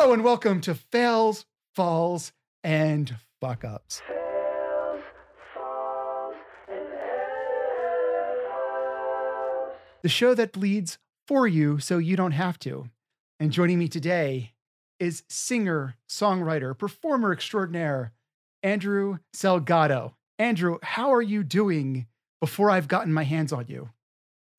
[0.00, 1.44] Hello and welcome to Fails,
[1.74, 2.30] Falls,
[2.62, 4.00] and Fuck Ups.
[10.02, 12.88] The show that bleeds for you so you don't have to.
[13.40, 14.52] And joining me today
[15.00, 18.12] is singer, songwriter, performer extraordinaire,
[18.62, 20.12] Andrew Salgado.
[20.38, 22.06] Andrew, how are you doing
[22.40, 23.90] before I've gotten my hands on you?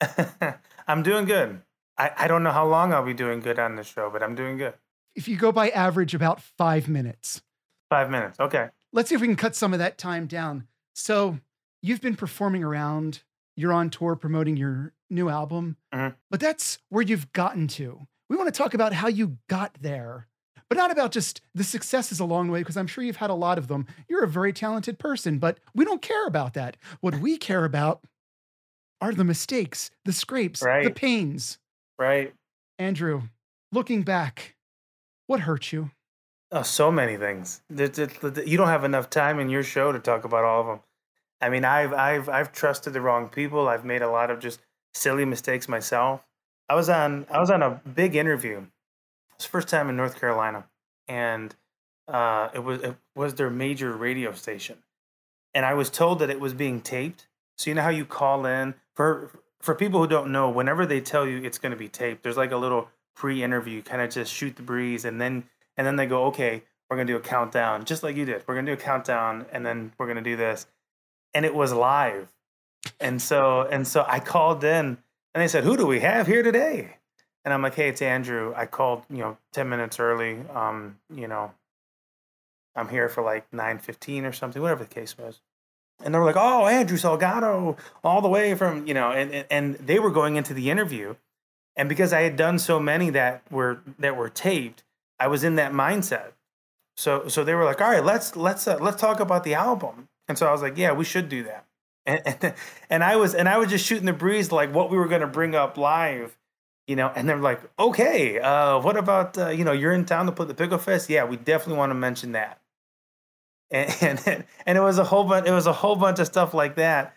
[0.86, 1.62] I'm doing good.
[1.98, 4.36] I, I don't know how long I'll be doing good on the show, but I'm
[4.36, 4.74] doing good.
[5.20, 7.42] If you go by average, about five minutes.
[7.90, 8.40] Five minutes.
[8.40, 8.70] Okay.
[8.94, 10.66] Let's see if we can cut some of that time down.
[10.96, 11.40] So,
[11.82, 13.24] you've been performing around,
[13.58, 16.16] you're on tour promoting your new album, Mhm.
[16.32, 18.08] but that's where you've gotten to.
[18.30, 20.30] We want to talk about how you got there,
[20.70, 23.34] but not about just the successes along the way, because I'm sure you've had a
[23.34, 23.88] lot of them.
[24.08, 26.78] You're a very talented person, but we don't care about that.
[27.02, 28.06] What we care about
[29.02, 31.60] are the mistakes, the scrapes, the pains.
[31.98, 32.34] Right.
[32.78, 33.24] Andrew,
[33.74, 34.56] looking back,
[35.30, 35.92] what hurt you?
[36.52, 37.62] Oh, so many things.
[37.76, 40.62] Th- th- th- You don't have enough time in your show to talk about all
[40.62, 40.80] of them.
[41.40, 43.70] I mean, I've I've I've trusted the wrong people.
[43.70, 44.60] I've made a lot of just
[44.96, 46.26] silly mistakes myself.
[46.68, 48.58] I was on I was on a big interview.
[48.58, 50.66] It was the first time in North Carolina,
[51.08, 51.56] and
[52.08, 54.78] uh, it was it was their major radio station,
[55.54, 57.28] and I was told that it was being taped.
[57.60, 59.30] So you know how you call in for
[59.62, 62.38] for people who don't know, whenever they tell you it's going to be taped, there's
[62.38, 65.44] like a little pre-interview, kind of just shoot the breeze, and then
[65.78, 68.44] and then they go, okay, we're gonna do a countdown, just like you did.
[68.48, 70.66] We're gonna do a countdown, and then we're gonna do this,
[71.36, 72.30] and it was live,
[73.00, 74.98] and so and so I called in,
[75.34, 76.96] and they said, who do we have here today?
[77.46, 78.54] And I'm like, hey, it's Andrew.
[78.56, 80.40] I called, you know, ten minutes early.
[80.54, 81.54] Um, you know,
[82.76, 85.42] I'm here for like nine fifteen or something, whatever the case was.
[86.04, 89.46] And they were like, oh, Andrew Salgado, all the way from, you know, and, and,
[89.50, 91.16] and they were going into the interview.
[91.80, 94.84] And because I had done so many that were that were taped,
[95.18, 96.34] I was in that mindset.
[96.98, 100.10] So so they were like, all right, let's let's uh, let's talk about the album.
[100.28, 101.66] And so I was like, yeah, we should do that.
[102.06, 102.54] And and,
[102.90, 105.22] and I was and I was just shooting the breeze like what we were going
[105.22, 106.38] to bring up live,
[106.86, 107.14] you know.
[107.16, 110.50] And they're like, okay, uh, what about uh, you know you're in town to put
[110.50, 111.10] the Pickle Fest?
[111.10, 112.60] Yeah, we definitely want to mention that.
[113.72, 113.90] And,
[114.28, 116.76] and and it was a whole bunch it was a whole bunch of stuff like
[116.76, 117.16] that.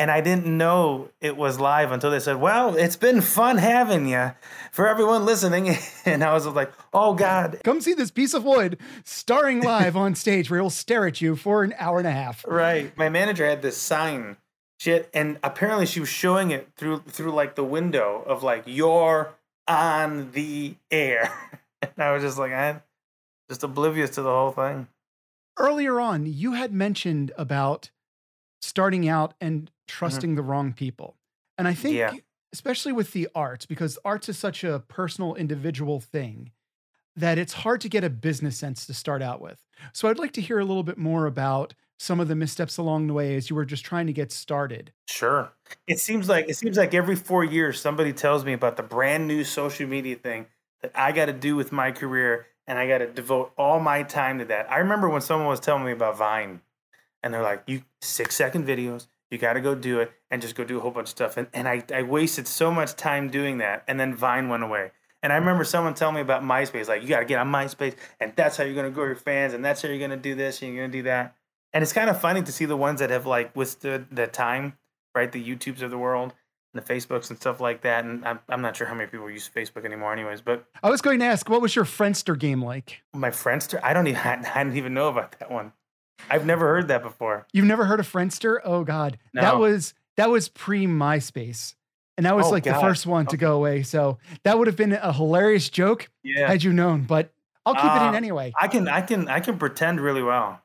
[0.00, 4.08] And I didn't know it was live until they said, "Well, it's been fun having
[4.08, 4.32] you
[4.72, 8.78] for everyone listening." And I was like, "Oh God, Come see this piece of wood
[9.04, 12.46] starring live on stage where he'll stare at you for an hour and a half.
[12.48, 12.96] Right.
[12.96, 14.38] My manager had this sign,
[14.78, 19.34] shit, and apparently she was showing it through through like the window of like you're
[19.68, 21.30] on the air,
[21.82, 22.80] and I was just like, I'm
[23.50, 24.88] just oblivious to the whole thing.
[25.58, 27.90] Earlier on, you had mentioned about
[28.60, 29.72] starting out and mm-hmm.
[29.86, 31.16] trusting the wrong people.
[31.58, 32.12] And I think, Yeah.
[32.52, 36.52] especially with the arts, because arts is such a personal, individual thing,
[37.16, 39.66] that it's hard to get a business sense to start out with.
[39.92, 43.08] So I'd like to hear a little bit more about some of the missteps along
[43.08, 44.90] the way as you were just trying to get started.
[45.06, 45.52] Sure.
[45.86, 49.28] It seems like it seems like every four years somebody tells me about the brand
[49.28, 50.46] new social media thing
[50.80, 54.02] that I got to do with my career, and I got to devote all my
[54.02, 54.70] time to that.
[54.72, 56.62] I remember when someone was telling me about Vine,
[57.22, 60.54] and they're like, "You six second videos, you got to go do it, and just
[60.54, 63.30] go do a whole bunch of stuff." And and I I wasted so much time
[63.30, 64.92] doing that, and then Vine went away.
[65.22, 67.94] And I remember someone telling me about MySpace, like you got to get on MySpace,
[68.20, 70.62] and that's how you're gonna grow your fans, and that's how you're gonna do this,
[70.62, 71.36] and you're gonna do that.
[71.72, 74.78] And it's kind of funny to see the ones that have like withstood the time,
[75.14, 75.30] right?
[75.30, 76.34] The YouTubes of the world,
[76.72, 78.04] and the Facebooks and stuff like that.
[78.04, 80.40] And I'm, I'm not sure how many people use Facebook anymore, anyways.
[80.40, 83.02] But I was going to ask, what was your Friendster game like?
[83.12, 85.72] my Friendster, I don't even, I didn't even know about that one.
[86.28, 87.46] I've never heard that before.
[87.52, 88.58] You've never heard of Friendster?
[88.64, 91.74] Oh God, that was that was pre MySpace,
[92.16, 93.82] and that was Oh, like the first one to go away.
[93.82, 97.04] So that would have been a hilarious joke Yeah, had you known.
[97.04, 97.32] But
[97.64, 98.52] I'll keep it in Uh, anyway.
[98.60, 100.62] I can, I can, I can pretend really well.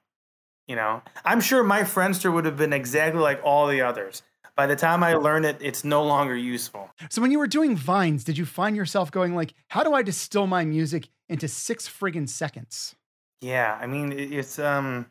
[0.68, 4.24] You know, I'm sure my Friendster would have been exactly like all the others.
[4.56, 6.90] By the time I learn it, it's no longer useful.
[7.10, 10.02] So when you were doing vines, did you find yourself going like, "How do I
[10.02, 12.96] distill my music into six friggin' seconds?"
[13.42, 15.08] Yeah, I mean, it's um,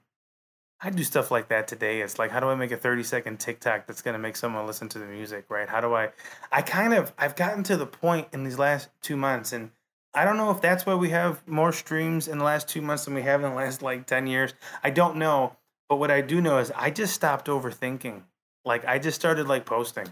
[0.81, 2.03] I do stuff like that today.
[2.03, 4.89] It's like, how do I make a thirty second TikTok that's gonna make someone listen
[4.91, 5.69] to the music, right?
[5.69, 6.11] How do I?
[6.53, 9.71] I kind of, I've gotten to the point in these last two months, and
[10.13, 13.07] I don't know if that's why we have more streams in the last two months
[13.07, 14.53] than we have in the last like ten years.
[14.83, 15.57] I don't know,
[15.89, 18.23] but what I do know is I just stopped overthinking.
[18.65, 20.07] Like, I just started like posting.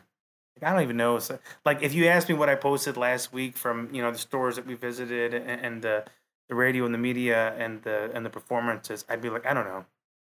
[0.57, 1.19] Like, I don't even know.
[1.19, 4.11] So, uh, like, if you asked me what I posted last week from you know
[4.11, 6.05] the stores that we visited and, and the
[6.49, 9.67] the radio and the media and the and the performances, I'd be like, I don't
[9.67, 9.85] know.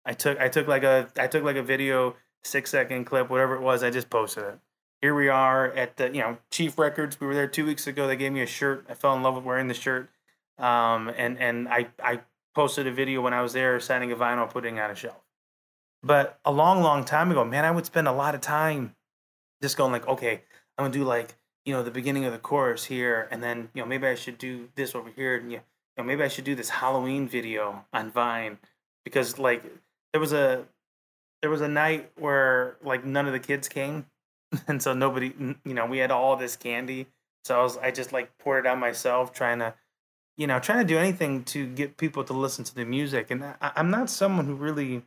[0.05, 3.55] I took I took like a I took like a video six second clip, whatever
[3.55, 3.82] it was.
[3.82, 4.58] I just posted it.
[5.00, 7.20] Here we are at the you know Chief Records.
[7.20, 8.06] We were there two weeks ago.
[8.06, 8.87] They gave me a shirt.
[8.88, 10.11] I fell in love with wearing the shirt.
[10.58, 12.20] Um, and and I I
[12.55, 15.20] posted a video when I was there signing a vinyl, putting on a shelf.
[16.03, 18.94] But a long, long time ago, man, I would spend a lot of time
[19.62, 20.43] just going like, okay,
[20.79, 23.82] I'm gonna do like you know the beginning of the chorus here, and then you
[23.82, 25.61] know maybe I should do this over here, and you
[25.96, 28.58] know maybe I should do this Halloween video on Vine
[29.05, 29.64] because like
[30.12, 30.65] there was a
[31.43, 34.07] there was a night where like none of the kids came,
[34.69, 35.33] and so nobody
[35.65, 37.07] you know we had all this candy,
[37.45, 39.75] so I was I just like poured it on myself, trying to
[40.37, 43.45] you know trying to do anything to get people to listen to the music, and
[43.45, 45.03] I, I'm not someone who really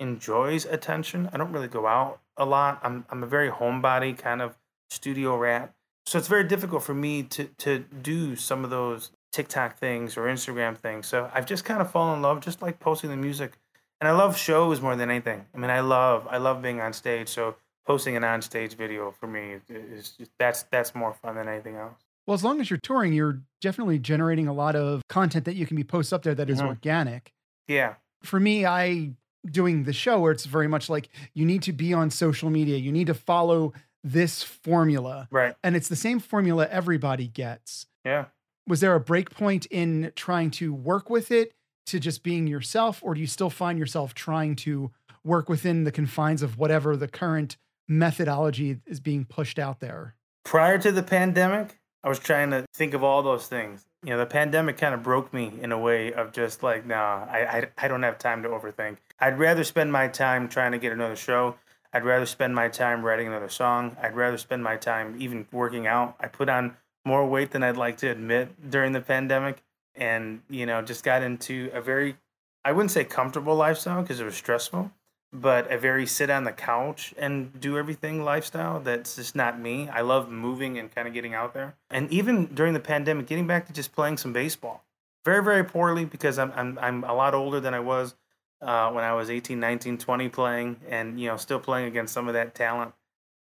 [0.00, 1.30] enjoys attention.
[1.32, 2.80] I don't really go out a lot.
[2.82, 4.56] I'm I'm a very homebody kind of
[4.90, 5.74] studio rat.
[6.06, 10.24] So it's very difficult for me to to do some of those TikTok things or
[10.24, 11.06] Instagram things.
[11.06, 13.52] So I've just kind of fallen in love just like posting the music.
[14.02, 15.46] And I love shows more than anything.
[15.54, 17.28] I mean, I love I love being on stage.
[17.28, 17.54] So
[17.86, 21.76] posting an on stage video for me is just, that's that's more fun than anything
[21.76, 22.00] else.
[22.26, 25.66] Well, as long as you're touring, you're definitely generating a lot of content that you
[25.66, 26.66] can be posted up there that is Mhm.
[26.66, 27.32] organic.
[27.68, 27.94] Yeah.
[28.24, 29.12] For me, I
[29.48, 32.78] doing the show where it's very much like you need to be on social media,
[32.78, 33.72] you need to follow
[34.02, 35.54] this formula, Right.
[35.62, 37.86] and it's the same formula everybody gets.
[38.04, 38.24] Yeah.
[38.66, 41.52] Was there a break point in trying to work with it
[41.86, 44.90] to just being yourself, or do you still find yourself trying to
[45.24, 47.56] work within the confines of whatever the current
[47.88, 50.14] methodology is being pushed out there?
[50.44, 53.86] Prior to the pandemic, I was trying to think of all those things.
[54.02, 57.26] You know, the pandemic kind of broke me in a way of just like, nah,
[57.30, 58.96] I, I, I don't have time to overthink.
[59.20, 61.56] I'd rather spend my time trying to get another show.
[61.92, 63.96] I'd rather spend my time writing another song.
[64.02, 66.16] I'd rather spend my time even working out.
[66.18, 69.62] I put on more weight than I'd like to admit during the pandemic
[69.94, 72.16] and, you know, just got into a very,
[72.64, 74.90] I wouldn't say comfortable lifestyle because it was stressful,
[75.32, 79.88] but a very sit on the couch and do everything lifestyle that's just not me.
[79.88, 81.74] I love moving and kind of getting out there.
[81.90, 84.84] And even during the pandemic, getting back to just playing some baseball.
[85.24, 88.14] Very, very poorly because I'm, I'm, I'm a lot older than I was
[88.60, 92.26] uh, when I was 18, 19, 20 playing and, you know, still playing against some
[92.26, 92.92] of that talent.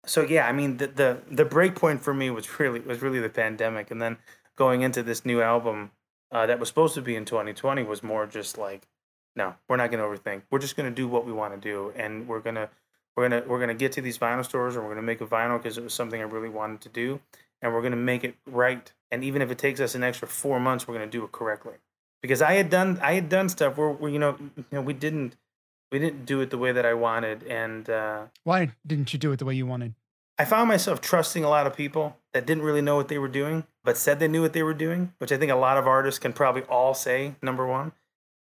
[0.07, 3.19] So yeah, I mean the the, the break point for me was really was really
[3.19, 4.17] the pandemic and then
[4.55, 5.91] going into this new album
[6.31, 8.87] uh, that was supposed to be in 2020 was more just like
[9.37, 10.41] no, we're not going to overthink.
[10.49, 12.69] We're just going to do what we want to do, and we're gonna
[13.15, 15.61] we're gonna we're gonna get to these vinyl stores, and we're gonna make a vinyl
[15.61, 17.21] because it was something I really wanted to do,
[17.61, 18.91] and we're gonna make it right.
[19.11, 21.75] And even if it takes us an extra four months, we're gonna do it correctly.
[22.21, 24.93] Because I had done I had done stuff where, where you know you know we
[24.93, 25.35] didn't
[25.91, 29.31] we didn't do it the way that I wanted, and uh, Why didn't you do
[29.31, 29.93] it the way you wanted?
[30.39, 33.27] I found myself trusting a lot of people that didn't really know what they were
[33.27, 35.87] doing, but said they knew what they were doing, which I think a lot of
[35.87, 37.35] artists can probably all say.
[37.41, 37.93] Number one,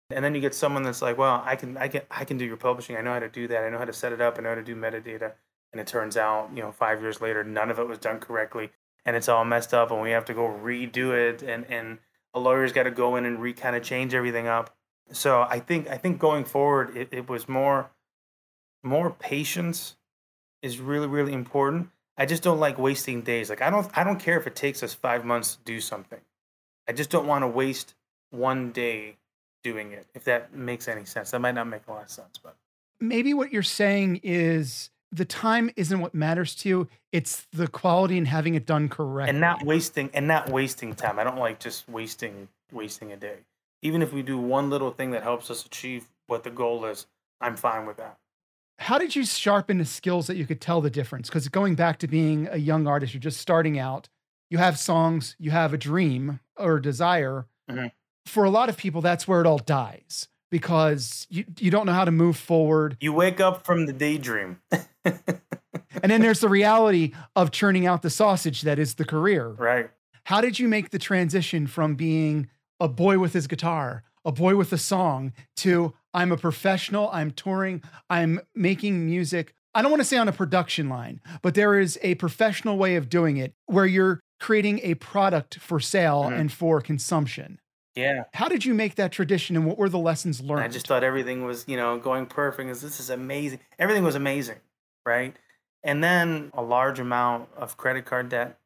[0.09, 2.45] and then you get someone that's like, "Well, I can, I can, I can do
[2.45, 2.97] your publishing.
[2.97, 3.63] I know how to do that.
[3.63, 4.39] I know how to set it up.
[4.39, 5.33] I know how to do metadata."
[5.71, 8.71] And it turns out, you know, five years later, none of it was done correctly,
[9.05, 11.99] and it's all messed up, and we have to go redo it, and and
[12.33, 14.75] a lawyer's got to go in and re kind of change everything up.
[15.11, 17.91] So I think, I think going forward, it, it was more,
[18.81, 19.95] more patience
[20.63, 21.89] is really really important.
[22.17, 23.49] I just don't like wasting days.
[23.49, 26.21] Like I don't I don't care if it takes us 5 months to do something.
[26.87, 27.95] I just don't want to waste
[28.31, 29.17] one day
[29.63, 30.05] doing it.
[30.13, 31.31] If that makes any sense.
[31.31, 32.55] That might not make a lot of sense, but
[32.99, 38.17] Maybe what you're saying is the time isn't what matters to you, it's the quality
[38.17, 39.29] and having it done correctly.
[39.31, 41.19] and not wasting and not wasting time.
[41.19, 43.39] I don't like just wasting wasting a day.
[43.81, 47.05] Even if we do one little thing that helps us achieve what the goal is,
[47.41, 48.17] I'm fine with that.
[48.77, 51.29] How did you sharpen the skills that you could tell the difference?
[51.29, 54.09] Because going back to being a young artist, you're just starting out,
[54.49, 57.47] you have songs, you have a dream or desire.
[57.69, 57.91] Mhm.
[58.25, 61.93] For a lot of people, that's where it all dies because you, you don't know
[61.93, 62.97] how to move forward.
[62.99, 64.59] You wake up from the daydream.
[66.01, 69.49] And then there's the reality of churning out the sausage that is the career.
[69.49, 69.89] right.
[70.25, 74.55] How did you make the transition from being a boy with his guitar, a boy
[74.55, 79.53] with a song, to I'm a professional, I'm touring, I'm making music?
[79.75, 82.95] I don't want to say on a production line, but there is a professional way
[82.95, 86.39] of doing it where you're creating a product for sale Mhm.
[86.39, 87.59] and for consumption.
[87.95, 88.23] Yeah.
[88.33, 90.63] How did you make that tradition and what were the lessons learned?
[90.63, 92.67] I just thought everything was, you know, going perfect.
[92.69, 93.59] This this is amazing.
[93.79, 94.59] Everything was amazing,
[95.05, 95.35] right?
[95.83, 98.59] And then a large amount of credit card debt,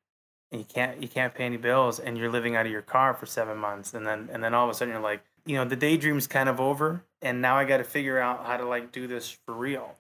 [0.52, 3.14] and you can't you can't pay any bills, and you're living out of your car
[3.14, 5.66] for seven months, and then and then all of a sudden you're like, you know,
[5.66, 8.92] the daydream's kind of over, and now I got to figure out how to like
[8.92, 9.96] do this for real.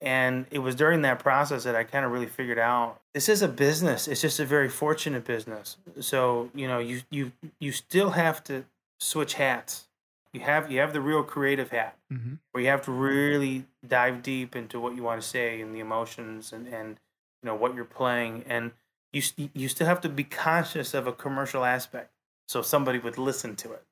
[0.00, 3.42] And it was during that process that I kind of really figured out this is
[3.42, 4.06] a business.
[4.06, 5.78] It's just a very fortunate business.
[6.00, 8.64] So you know, you you you still have to
[9.00, 9.88] switch hats.
[10.32, 12.38] You have you have the real creative hat Mhm.
[12.52, 15.80] where you have to really dive deep into what you want to say and the
[15.80, 17.00] emotions and and
[17.42, 18.70] you know what you're playing and
[19.12, 19.22] you
[19.54, 22.10] you still have to be conscious of a commercial aspect
[22.46, 23.82] so somebody would listen to it.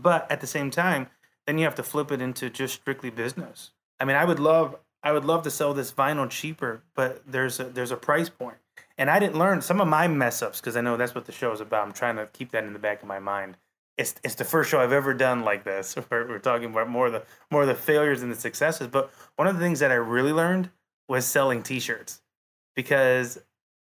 [0.00, 1.08] But at the same time,
[1.46, 3.70] then you have to flip it into just strictly business.
[4.00, 7.60] I mean, I would love I would love to sell this vinyl cheaper, but there's
[7.60, 8.56] a there's a price point.
[8.96, 11.32] And I didn't learn some of my mess ups because I know that's what the
[11.32, 11.86] show is about.
[11.86, 13.56] I'm trying to keep that in the back of my mind.
[13.98, 15.94] It's it's the first show I've ever done like this.
[16.10, 18.88] We're, we're talking about more of the more of the failures and the successes.
[18.88, 20.70] But one of the things that I really learned
[21.08, 22.22] was selling T-shirts
[22.74, 23.38] because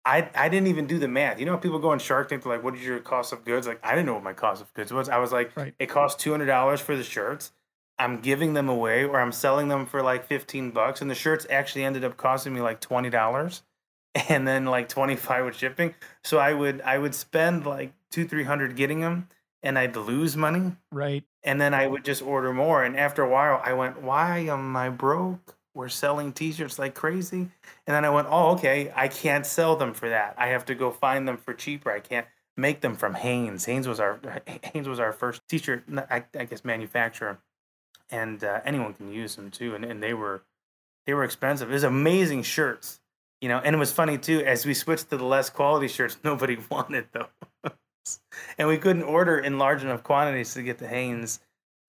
[0.07, 1.39] I I didn't even do the math.
[1.39, 3.79] You know, people go on Shark Tank, like, "What is your cost of goods?" Like,
[3.83, 5.09] I didn't know what my cost of goods was.
[5.09, 5.75] I was like, Right.
[5.79, 7.51] "It costs two hundred dollars for the shirts."
[7.99, 11.45] I'm giving them away, or I'm selling them for like fifteen bucks, and the shirts
[11.49, 13.63] actually ended up costing me like twenty dollars,
[14.29, 15.93] and then like twenty five with shipping.
[16.23, 19.27] So I would I would spend like two three hundred getting them,
[19.61, 21.25] and I'd lose money, Right.
[21.43, 22.83] and then I would just order more.
[22.83, 25.56] And after a while, I went, "Why am I broke?
[25.77, 28.91] We're selling T-shirts like crazy." And then I went, "Oh, okay.
[28.95, 30.35] I can't sell them for that.
[30.37, 31.91] I have to go find them for cheaper.
[31.91, 33.65] I can't make them from Hanes.
[33.65, 34.19] Hanes was our
[34.63, 37.39] Hanes was our first T-shirt, I, I guess, manufacturer,
[38.09, 39.75] and uh, anyone can use them too.
[39.75, 40.41] And, and they were
[41.05, 41.69] they were expensive.
[41.69, 42.99] It was amazing shirts,
[43.39, 43.59] you know.
[43.59, 44.43] And it was funny too.
[44.43, 48.19] As we switched to the less quality shirts, nobody wanted those,
[48.57, 51.39] and we couldn't order in large enough quantities to get the Hanes,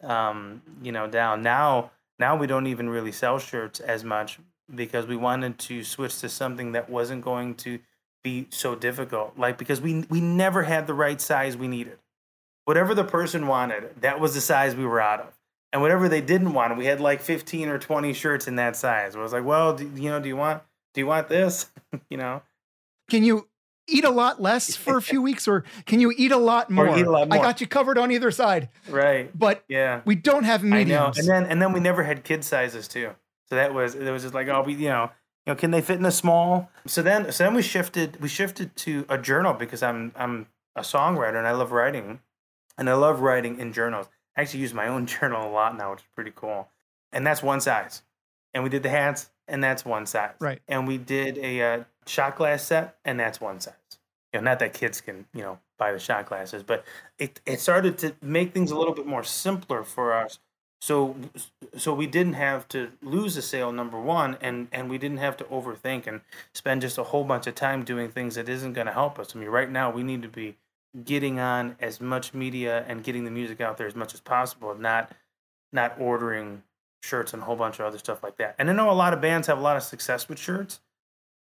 [0.03, 1.43] um, you know, down.
[1.43, 4.39] Now now we don't even really sell shirts as much
[4.75, 7.79] because we wanted to switch to something that wasn't going to
[8.23, 9.39] be so difficult.
[9.39, 11.99] Like because we we never had the right size we needed.
[12.65, 15.39] Whatever the person wanted, that was the size we were out of.
[15.73, 19.17] And whatever they didn't want, we had like 15 or 20 shirts in that size.
[19.17, 20.63] I was like, well, do, you know, do you want
[20.95, 21.71] do you want this?
[22.11, 22.43] you know?
[23.09, 23.49] Can you
[23.89, 26.97] eat a lot less for a few weeks, or can you eat a lot more?
[26.97, 29.31] eat a lot I got you covered on either side, Right.
[29.37, 30.03] but Yeah.
[30.05, 31.19] we don't have mediums.
[31.19, 33.11] And then and then we never had kid sizes too.
[33.49, 35.11] So that was it was just like, oh, we you know,
[35.47, 36.71] you know, can they fit in a small?
[36.87, 40.83] So then so then we shifted we shifted to a journal because I'm I'm a
[40.83, 42.21] songwriter and I love writing.
[42.77, 44.09] And I love writing in journals.
[44.37, 46.69] I actually use my own journal a lot now, which is pretty cool.
[47.13, 48.03] And that's one size.
[48.55, 50.35] And we did the hats, and that's one size.
[50.41, 50.61] Right.
[50.69, 53.75] And we did a uh, shot glass set, and that's one size.
[54.33, 56.85] You know, not that kids can, you know, buy the shot glasses, but
[57.19, 60.39] it, it started to make things a little bit more simpler for us.
[60.81, 61.17] So
[61.77, 65.37] so we didn't have to lose a sale number one and and we didn't have
[65.39, 66.21] to overthink and
[66.55, 69.35] spend just a whole bunch of time doing things that isn't going to help us.
[69.35, 70.57] I mean, right now we need to be
[71.05, 74.73] getting on as much media and getting the music out there as much as possible,
[74.75, 75.11] not
[75.73, 76.63] not ordering
[77.03, 78.55] shirts and a whole bunch of other stuff like that.
[78.59, 80.81] And I know a lot of bands have a lot of success with shirts.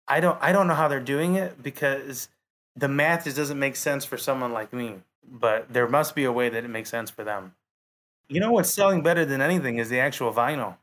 [0.07, 2.29] I don't I don't know how they're doing it because
[2.75, 4.95] the math just doesn't make sense for someone like me.
[5.29, 7.53] But there must be a way that it makes sense for them.
[8.27, 10.77] You know what's selling better than anything is the actual vinyl.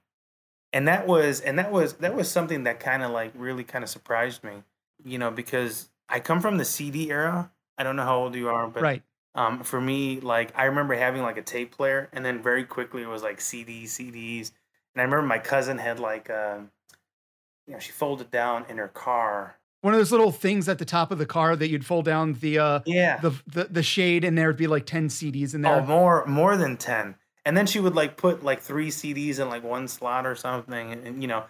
[0.72, 3.82] And that was and that was that was something that kind of like really kind
[3.82, 4.62] of surprised me,
[5.04, 7.50] you know, because I come from the CD era.
[7.76, 9.02] I don't know how old you are, but right.
[9.34, 13.02] um, for me, like I remember having like a tape player, and then very quickly
[13.02, 14.52] it was like CDs, CDs.
[14.94, 16.58] And I remember my cousin had like, uh,
[17.68, 19.56] you know, she folded down in her car.
[19.82, 22.32] One of those little things at the top of the car that you'd fold down
[22.34, 25.82] the uh Yeah, the the, the shade and there'd be like 10 CDs in oh,
[25.82, 27.14] more more than ten.
[27.44, 30.92] And then she would like put like three CDs in like one slot or something,
[30.92, 31.44] and, and you know,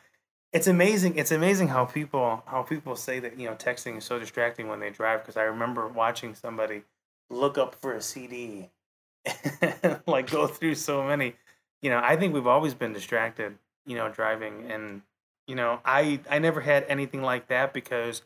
[0.52, 1.16] it's amazing.
[1.16, 4.80] It's amazing how people how people say that you know texting is so distracting when
[4.80, 5.22] they drive.
[5.22, 6.82] Because I remember watching somebody
[7.30, 8.70] look up for a CD,
[9.82, 11.34] and, like go through so many.
[11.82, 13.58] You know, I think we've always been distracted.
[13.84, 15.02] You know, driving, and
[15.48, 18.22] you know, I I never had anything like that because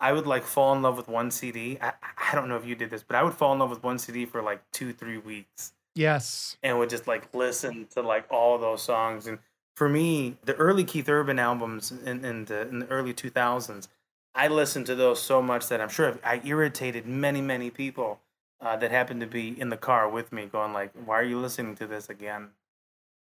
[0.00, 1.78] I would like fall in love with one CD.
[1.80, 3.84] I I don't know if you did this, but I would fall in love with
[3.84, 6.56] one CD for like two three weeks yes.
[6.62, 9.26] and would just like listen to like all those songs.
[9.26, 9.38] And
[9.76, 13.88] for me, the early Keith Urban albums in, in the in the early two thousands,
[14.34, 18.20] I listened to those so much that I'm sure I irritated many many people
[18.60, 21.38] uh, that happened to be in the car with me, going like, "Why are you
[21.38, 22.50] listening to this again?"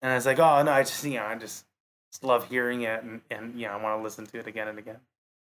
[0.03, 1.65] And I was like, "Oh no, I just you know I just,
[2.11, 4.69] just love hearing it, and and you know I want to listen to it again
[4.69, 4.99] and again."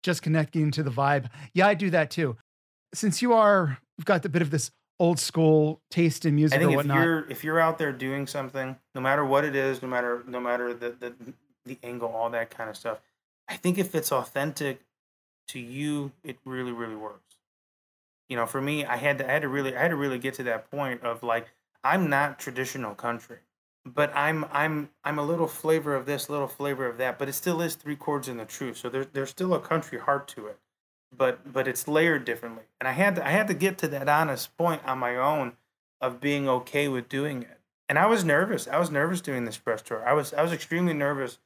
[0.03, 1.29] Just connecting to the vibe.
[1.55, 2.37] Yeah, I do that too.
[2.93, 4.71] Since you are we've got a bit of this
[5.01, 7.05] old school taste in music I think or if whatnot.
[7.05, 10.41] you're if you're out there doing something, no matter what it is, no matter no
[10.41, 11.15] matter the the,
[11.65, 13.01] the angle, all that kind of stuff,
[13.49, 14.83] I think if it's authentic
[15.49, 17.37] to you, it really really works.
[18.29, 20.19] You know, for me, I had to I had to really I had to really
[20.19, 21.49] get to that point of like
[21.83, 23.39] I'm not traditional country,
[23.85, 27.35] but I'm I'm I'm a little flavor of this, little flavor of that, but it
[27.35, 28.77] still is three chords in the truth.
[28.79, 30.59] So there's there's still a country heart to it
[31.17, 32.65] but but it's layered differently.
[32.81, 35.53] And I had to I had to get to that honest point on my own
[36.01, 37.61] of being okay with doing it.
[37.89, 38.67] And I was nervous.
[38.69, 40.07] I was nervous doing this press tour.
[40.07, 41.39] I was I was extremely nervous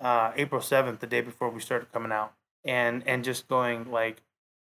[0.00, 2.34] uh, April seventh, the day before we started coming out,
[2.64, 4.22] and and just going like,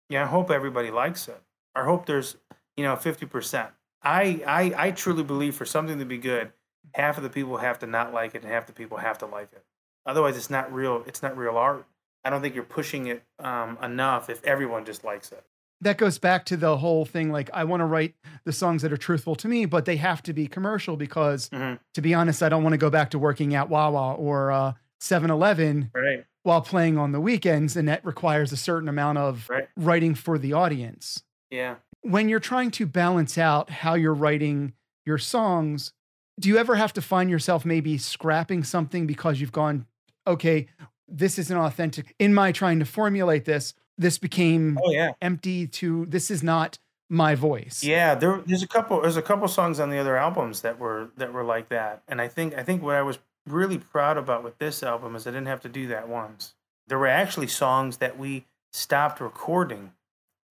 [0.10, 1.42] yeah, I hope everybody likes it.
[1.74, 2.38] I hope there's
[2.78, 3.70] you know, 50%.
[4.04, 6.52] I, I, I truly believe for something to be good,
[6.94, 9.25] half of the people have to not like it and half the people have to
[9.25, 9.63] like it.
[10.06, 11.04] Otherwise, it's not real.
[11.08, 11.86] It's not real art.
[12.24, 15.44] I don't think you're pushing it um, enough if everyone just likes it.
[15.82, 17.32] That goes back to the whole thing.
[17.32, 18.15] Like, I want to write
[18.46, 21.80] the songs that are truthful to me, but they have to be commercial because, Mhm.
[21.94, 24.74] to be honest, I don't want to go back to working at Wawa or uh,
[25.00, 26.25] 7 Eleven Right.
[26.44, 27.75] while playing on the weekends.
[27.75, 29.68] And that requires a certain amount of Right.
[29.75, 31.24] writing for the audience.
[31.51, 31.75] Yeah.
[32.01, 34.74] when you're trying to balance out how you're writing
[35.08, 35.92] your songs,
[36.39, 39.86] do you ever have to find yourself maybe scrapping something because you've gone,
[40.27, 40.68] okay,
[41.08, 42.13] this isn't authentic?
[42.20, 45.12] In my trying to formulate this, this became Oh yeah.
[45.22, 46.77] empty to this is not
[47.10, 47.84] my voice.
[47.84, 49.01] Yeah, there, there's a couple.
[49.01, 52.20] There's a couple songs on the other albums that were that were like that, and
[52.20, 55.30] I think I think what I was really proud about with this album is I
[55.32, 56.56] didn't have to do that once.
[56.88, 59.94] There were actually songs that we stopped recording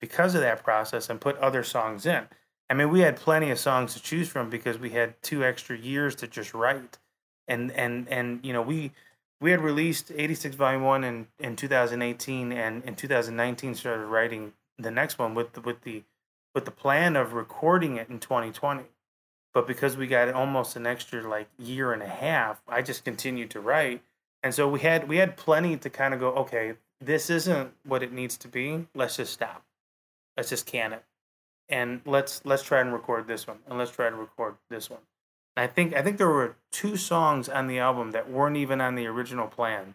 [0.01, 2.29] because of that process and put other songs in.
[2.71, 5.77] I mean, we had plenty of songs to choose from because we had two extra
[5.77, 6.99] years to just write,
[7.47, 8.93] and and and you know we
[9.41, 14.91] we had released 86 volume 1 in, in 2018 and in 2019 started writing the
[14.91, 16.03] next one with the, with the
[16.55, 18.85] with the plan of recording it in 2020
[19.53, 23.51] but because we got almost an extra like year and a half i just continued
[23.51, 24.03] to write.
[24.43, 28.03] And so we had we had plenty to kind of go okay this isn't what
[28.03, 28.87] it needs to be.
[28.95, 29.63] Let's just stop.
[30.37, 31.05] Let's just can it
[31.69, 35.01] and let's let's try and record this one and let's try to record this one
[35.57, 38.97] I think I think there were two songs on the album that weren't even on
[38.97, 39.95] the original plan,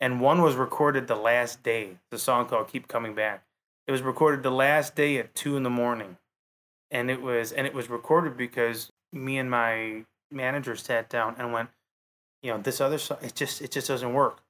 [0.00, 1.98] and one was recorded the last day.
[2.10, 3.44] The song called "Keep Coming Back."
[3.86, 6.16] It was recorded the last day at two in the morning,
[6.90, 11.52] and it was and it was recorded because me and my manager sat down and
[11.52, 11.68] went,
[12.42, 14.40] you know, this other song it just it just doesn't work.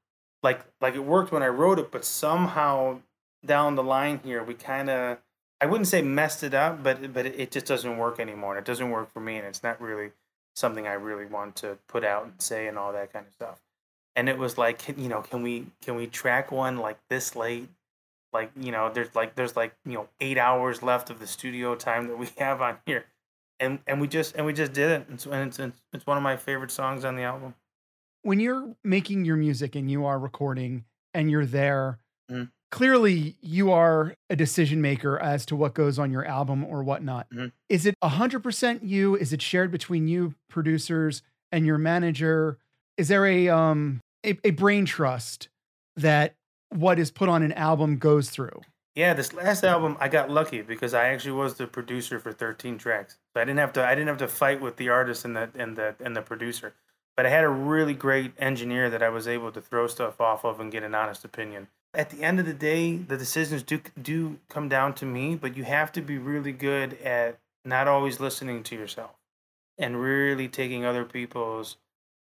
[0.45, 3.01] Like like it worked when I wrote it, but somehow
[3.45, 5.19] down the line here we kind of
[5.61, 8.57] I wouldn't say messed it up, but but it, just doesn't work anymore.
[8.57, 10.11] And it doesn't work for me, and it's not really
[10.55, 13.61] something I really want to put out and say and all that kind of stuff.
[14.15, 17.69] And it was like, you know, can we can we track one like this late?
[18.33, 21.75] Like you know, there's like there's like you know eight hours left of the studio
[21.75, 23.07] time that we have on here,
[23.59, 25.07] and and we just and we just did it.
[25.09, 27.55] And it's and it's, it's, it's one of my favorite songs on the album.
[28.23, 31.99] When you're making your music and you are recording and you're there,
[32.31, 32.51] Mhm.
[32.71, 37.29] Clearly you are a decision maker as to what goes on your album or whatnot.
[37.31, 37.53] Mhm.
[37.69, 39.17] Is it 100% you?
[39.17, 42.59] Is it shared between you producers and your manager?
[42.97, 45.49] Is there a um a, a brain trust
[45.97, 46.35] that
[46.71, 48.61] what is put on an album goes through?
[48.95, 52.79] Yeah, this last album I got lucky because I actually was the producer for 13
[52.79, 53.19] tracks.
[53.35, 55.51] So I didn't have to I didn't have to fight with the artist and the
[55.55, 56.75] and the and the producer.
[57.17, 60.45] But I had a really great engineer that I was able to throw stuff off
[60.45, 61.69] of and get an honest opinion.
[61.97, 65.57] At the end of the day, the decisions do do come down to me, but
[65.57, 69.13] you have to be really good at not always listening to yourself
[69.79, 71.79] and really taking other people's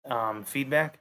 [0.04, 0.98] um, feedback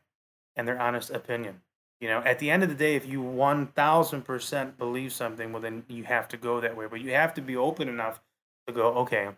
[0.55, 1.62] and their honest opinion.
[1.99, 5.84] You know, at the end of the day, if you 1000% believe something, well, then
[5.88, 6.86] you have to go that way.
[6.88, 8.21] But you have to be open enough
[8.67, 9.29] to go, okay,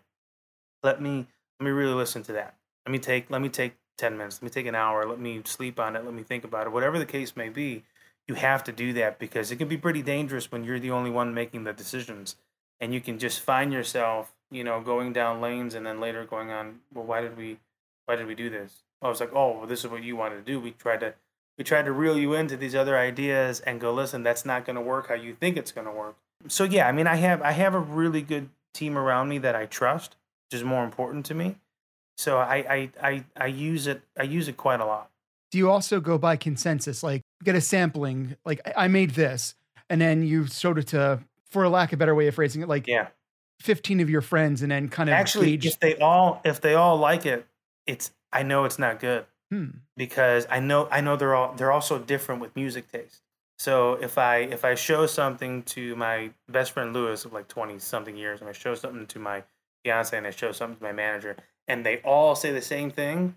[0.82, 1.26] let me,
[1.58, 2.54] let me really listen to that.
[2.86, 4.36] Let me take, let me take 10 minutes.
[4.36, 5.08] Let me take an hour.
[5.08, 6.04] Let me sleep on it.
[6.04, 6.72] Let me think about it.
[6.72, 7.82] Whatever the case may be,
[8.28, 11.10] you have to do that because it can be pretty dangerous when you're the only
[11.10, 12.36] one making the decisions.
[12.80, 16.50] And you can just find yourself, you know, going down lanes and then later going
[16.50, 17.58] on, well, why did we,
[18.06, 18.82] why did we do this?
[19.00, 20.60] I was like, oh, well, this is what you wanted to do.
[20.60, 21.14] We tried to,
[21.58, 24.76] we tried to reel you into these other ideas and go, listen, that's not going
[24.76, 26.16] to work how you think it's going to work.
[26.48, 29.54] So yeah, I mean, I have, I have a really good team around me that
[29.54, 31.56] I trust, which is more important to me.
[32.16, 35.10] So I, I, I, I use it, I use it quite a lot.
[35.50, 39.54] Do you also go by consensus, like get a sampling, like I made this,
[39.90, 42.68] and then you showed it to, for lack of a better way of phrasing it,
[42.68, 43.08] like Yeah.
[43.60, 46.74] 15 of your friends, and then kind of Actually, gauge- if they all, if they
[46.74, 47.46] all like it,
[47.86, 49.26] it's, I know it's not good.
[49.50, 53.20] hmm, because I know I know they're all they're also different with music taste.
[53.58, 57.78] So if I if I show something to my best friend Lewis of like twenty
[57.78, 59.44] something years, and I show something to my
[59.84, 61.36] fiance and I show something to my manager,
[61.68, 63.36] and they all say the same thing,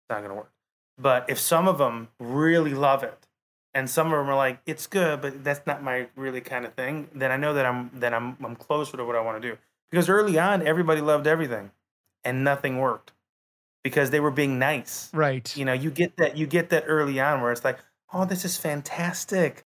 [0.00, 0.50] it's not gonna work.
[0.98, 3.26] But if some of them really love it,
[3.74, 6.72] and some of them are like, it's good, but that's not my really kind of
[6.74, 9.50] thing, then I know that I'm that I'm I'm closer to what I want to
[9.50, 9.58] do.
[9.90, 11.70] Because early on, everybody loved everything,
[12.24, 13.12] and nothing worked
[13.86, 15.56] because they were being nice right.
[15.56, 17.78] you know you get that you get that early on where it's like
[18.12, 19.64] oh this is fantastic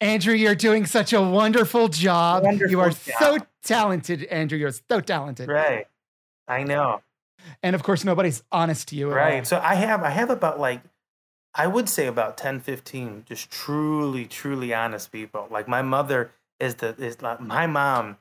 [0.00, 2.44] Andrew, you're doing such a wonderful job.
[2.68, 2.98] you are job.
[3.20, 4.58] so talented, Andrew.
[4.58, 5.48] You're so talented.
[5.48, 5.88] right
[6.46, 7.00] i know
[7.62, 9.10] And of course, nobody's honest to you.
[9.10, 9.44] Right all.
[9.44, 10.82] so i have i have about like
[11.54, 16.76] i would say about 10 15 just truly truly honest people like my mother is
[16.76, 18.16] the is like my mom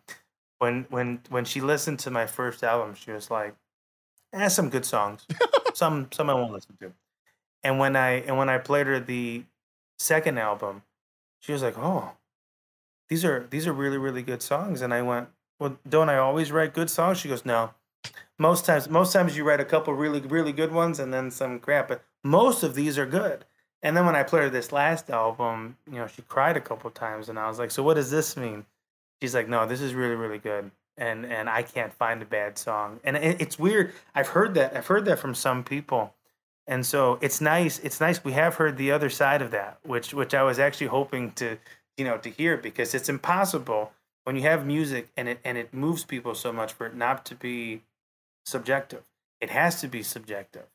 [0.62, 3.56] when when when she listened to my first album, she was like,
[4.32, 5.26] "Eh, some good songs,
[5.74, 6.94] some some I won't listen to."
[7.64, 9.44] And when I and when I played her the
[9.98, 10.84] second album,
[11.40, 12.12] she was like, "Oh,
[13.10, 15.30] these are these are really really good songs." And I went,
[15.60, 17.74] "Well, don't I always write good songs?" She goes, "No,
[18.42, 21.60] most times most times you write a couple really really good ones and then some
[21.60, 23.46] crap, but most of these are good."
[23.84, 26.90] And then when I played her this last album, you know, she cried a couple
[26.92, 28.66] times, and I was like, "So what does this mean?"
[29.22, 32.58] She's like, "No, this is really really good." And, and I can't find a bad
[32.58, 33.94] song, and it, it's weird.
[34.14, 34.76] I've heard that.
[34.76, 36.14] I've heard that from some people,
[36.68, 40.14] and so it's nice it's nice we have heard the other side of that which
[40.14, 41.58] which i was actually hoping to
[41.98, 43.92] you know to hear because it's impossible
[44.24, 47.26] when you have music and it and it moves people so much for it not
[47.26, 47.82] to be
[48.46, 49.04] subjective.
[49.40, 50.66] It has to be subjective.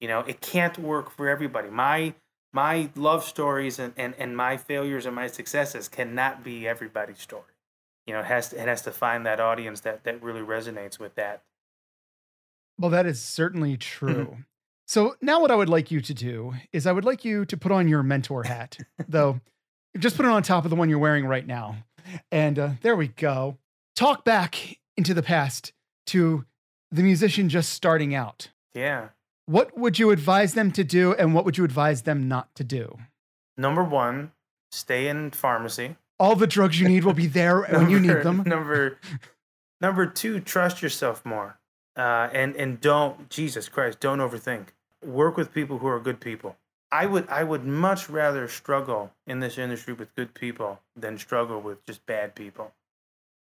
[0.00, 1.68] You know it can't work for everybody.
[1.68, 2.14] My
[2.52, 7.54] my love stories and and, and my failures and my successes cannot be everybody's story.
[8.06, 10.98] You know it has to, it has to find that audience that that really resonates
[10.98, 11.42] with that.
[12.78, 14.38] Well, that is certainly true.
[14.86, 17.56] so now what I would like you to do is I would like you to
[17.56, 19.40] put on your mentor hat, though.
[19.96, 21.76] Just put it on top of the one you're wearing right now.
[22.32, 23.58] And uh, there we go.
[23.94, 25.72] Talk back into the past
[26.06, 26.44] to
[26.94, 28.50] the musician just starting out.
[28.74, 29.08] yeah
[29.46, 32.64] What would you advise them to do and what would you advise them not to
[32.64, 32.84] do?
[33.56, 34.32] number one
[34.72, 38.38] stay in pharmacy All the drugs you need will be there when you need them.
[38.54, 38.98] Number
[39.80, 41.50] number two, trust yourself more,
[41.96, 44.66] uh, and and don't Jesus Christ, don't overthink.
[45.04, 46.56] Work with people who are good people.
[47.02, 50.70] I would I would much rather struggle in this industry with good people
[51.02, 52.66] than struggle with just bad people,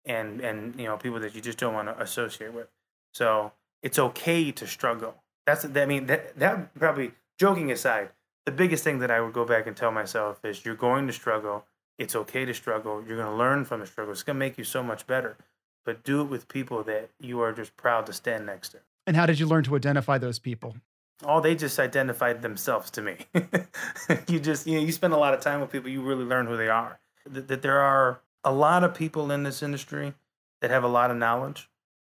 [0.06, 2.70] and and you know people that you just don't want to associate with.
[3.14, 3.52] So
[3.84, 5.16] it's okay to struggle.
[5.46, 8.10] That's I mean that that probably joking aside,
[8.46, 11.14] the biggest thing that I would go back and tell myself is you're going to
[11.14, 11.66] struggle.
[11.98, 13.04] It's okay to struggle.
[13.06, 14.12] You're going to learn from the struggle.
[14.12, 15.38] It's going to make you so much better.
[15.84, 18.80] But do it with people that you are just proud to stand next to.
[19.08, 20.76] And how did you learn to identify those people?
[21.24, 23.18] Oh, they just identified themselves to me.
[24.28, 26.48] you just, you know, you spend a lot of time with people, you really learn
[26.48, 27.00] who they are.
[27.26, 30.14] That, that there are a lot of people in this industry
[30.62, 31.70] that have a lot of knowledge,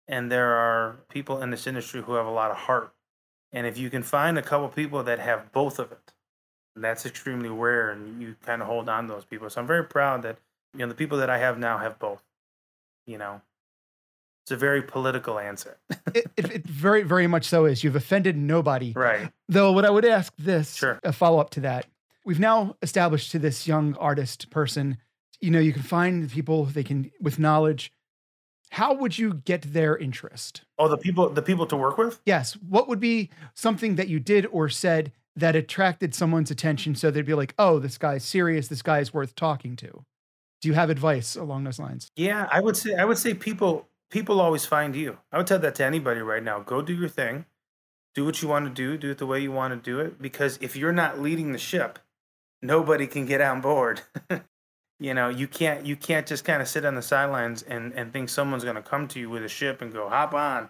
[0.09, 2.93] and there are people in this industry who have a lot of heart.
[3.53, 6.13] And if you can find a couple people that have both of it,
[6.75, 9.49] that's extremely rare, and you kind of hold on to those people.
[9.49, 10.39] So I'm very proud that
[10.75, 12.23] you know the people that I have now have both.
[13.07, 13.41] You know,
[14.45, 15.79] it's a very political answer,
[16.15, 17.83] It, it, it very, very much so is.
[17.83, 18.93] You've offended nobody.
[18.93, 19.31] right?
[19.49, 21.01] Though, what I would ask this, Sure.
[21.03, 21.87] a follow up to that,
[22.25, 24.99] we've now established to this young artist person,
[25.41, 27.93] you know, you can find people they can with knowledge.
[28.71, 30.63] How would you get their interest?
[30.79, 32.21] Oh, the people, the people to work with.
[32.27, 32.55] Yes.
[32.55, 37.27] What would be something that you did or said that attracted someone's attention so they'd
[37.27, 38.69] be like, oh, this guy's serious.
[38.69, 40.05] This guy's worth talking to?
[40.63, 42.11] Do you have advice along those lines?
[42.17, 45.19] Yeah, I would say I would say people people always find you.
[45.31, 46.61] I would tell that to anybody right now.
[46.61, 47.45] Go do your thing.
[48.15, 50.21] Do what you want to do, do it the way you want to do it
[50.21, 51.99] because if you're not leading the ship,
[52.63, 54.01] nobody can get on board.
[54.99, 58.13] you know, you can't you can't just kind of sit on the sidelines and and
[58.13, 60.69] think someone's going to come to you with a ship and go, "Hop on.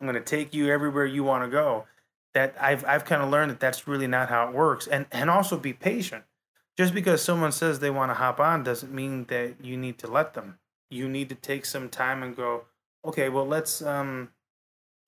[0.00, 1.86] I'm going to take you everywhere you want to go."
[2.34, 4.86] That I've I've kind of learned that that's really not how it works.
[4.86, 6.24] And and also be patient
[6.76, 10.06] just because someone says they want to hop on doesn't mean that you need to
[10.06, 10.58] let them.
[10.90, 12.64] You need to take some time and go,
[13.04, 14.30] okay, well let's um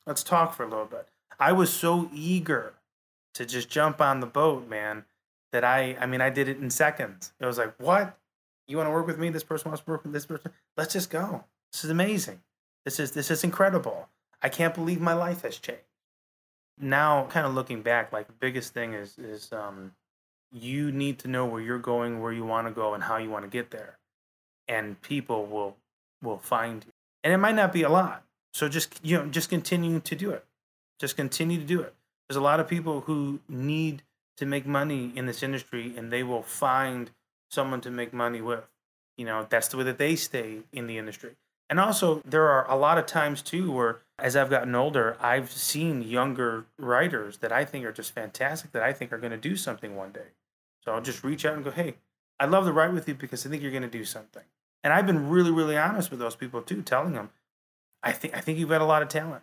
[0.06, 1.09] let's talk for a little bit.
[1.40, 2.74] I was so eager
[3.35, 5.04] to just jump on the boat, man,
[5.50, 7.33] that I I mean I did it in seconds.
[7.40, 8.16] It was like, what?
[8.70, 9.30] You want to work with me?
[9.30, 10.52] This person wants to work with this person.
[10.76, 11.44] Let's just go.
[11.72, 12.40] This is amazing.
[12.85, 14.09] This is this is incredible.
[14.40, 15.83] I can't believe my life has changed.
[16.78, 19.92] Now, kind of looking back, like the biggest thing is is um
[20.52, 23.28] you need to know where you're going, where you want to go, and how you
[23.28, 23.98] want to get there.
[24.68, 25.76] And people will
[26.22, 26.92] will find you.
[27.24, 28.22] And it might not be a lot.
[28.52, 30.44] So just you know, just continue to do it.
[31.00, 31.94] Just continue to do it.
[32.28, 34.04] There's a lot of people who need
[34.37, 37.11] to make money in this industry and they will find
[37.50, 38.66] someone to make money with.
[39.16, 41.36] You know, that's the way that they stay in the industry.
[41.68, 45.52] And also, there are a lot of times too where, as I've gotten older, I've
[45.52, 49.36] seen younger writers that I think are just fantastic, that I think are going to
[49.36, 50.32] do something one day.
[50.84, 51.94] So I'll just reach out and go, hey,
[52.40, 54.42] I'd love to write with you because I think you're going to do something.
[54.82, 57.30] And I've been really, really honest with those people too, telling them,
[58.02, 59.42] I think I think you've got a lot of talent.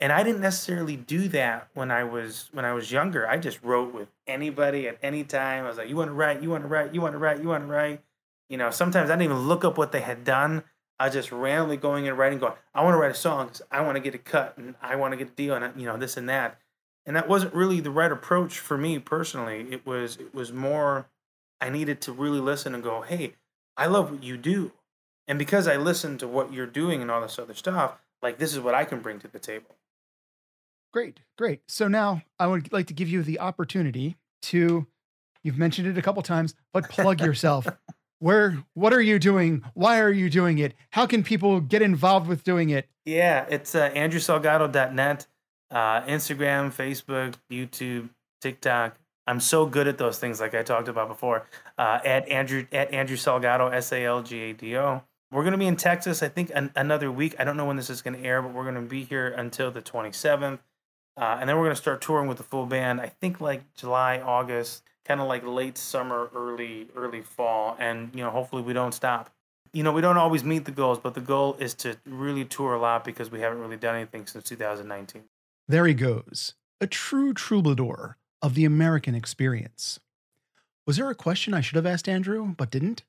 [0.00, 3.28] And I didn't necessarily do that when I was when I was younger.
[3.28, 5.64] I just wrote with anybody at any time.
[5.64, 7.40] I was like, you want to write, you want to write, you want to write,
[7.40, 8.02] you want to write.
[8.48, 10.64] You know, sometimes I didn't even look up what they had done.
[10.98, 13.50] I was just randomly going and writing, going, I want to write a song.
[13.70, 15.86] I want to get a cut and I want to get a deal and you
[15.86, 16.58] know this and that.
[17.06, 19.66] And that wasn't really the right approach for me personally.
[19.70, 21.06] It was it was more
[21.60, 23.34] I needed to really listen and go, hey,
[23.76, 24.72] I love what you do.
[25.26, 28.52] And because I listen to what you're doing and all this other stuff, like this
[28.52, 29.76] is what I can bring to the table.
[30.94, 31.60] Great, great.
[31.66, 34.86] So now I would like to give you the opportunity to,
[35.42, 37.66] you've mentioned it a couple times, but plug yourself.
[38.20, 39.64] Where, what are you doing?
[39.74, 40.72] Why are you doing it?
[40.90, 42.88] How can people get involved with doing it?
[43.04, 45.26] Yeah, it's uh, andrewsalgado.net,
[45.72, 48.96] uh, Instagram, Facebook, YouTube, TikTok.
[49.26, 51.48] I'm so good at those things, like I talked about before.
[51.76, 55.02] Uh, at Andrew at Andrew Salgado, S A L G A D O.
[55.32, 57.34] We're going to be in Texas, I think, an, another week.
[57.40, 59.26] I don't know when this is going to air, but we're going to be here
[59.26, 60.60] until the 27th.
[61.16, 63.74] Uh, and then we're going to start touring with the full band, I think like
[63.74, 67.76] July, August, kind of like late summer, early, early fall.
[67.78, 69.30] And, you know, hopefully we don't stop.
[69.72, 72.74] You know, we don't always meet the goals, but the goal is to really tour
[72.74, 75.22] a lot because we haven't really done anything since 2019.
[75.66, 79.98] There he goes, a true troubadour of the American experience.
[80.86, 83.02] Was there a question I should have asked Andrew, but didn't?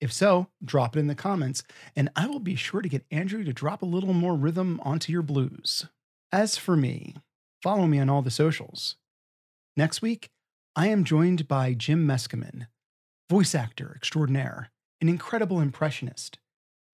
[0.00, 1.62] If so, drop it in the comments,
[1.94, 5.12] and I will be sure to get Andrew to drop a little more rhythm onto
[5.12, 5.86] your blues.
[6.32, 7.16] As for me,
[7.62, 8.96] follow me on all the socials.
[9.76, 10.30] Next week,
[10.76, 12.66] I am joined by Jim Meskimen,
[13.28, 14.70] voice actor extraordinaire,
[15.00, 16.38] an incredible impressionist,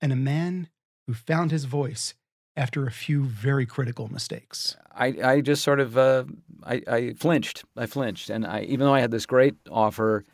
[0.01, 0.69] and a man
[1.07, 2.15] who found his voice
[2.57, 4.77] after a few very critical mistakes.
[4.95, 6.25] I, I just sort of uh,
[6.65, 7.65] I, I flinched.
[7.77, 10.25] I flinched, and I even though I had this great offer,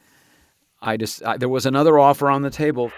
[0.81, 2.93] I just I, there was another offer on the table.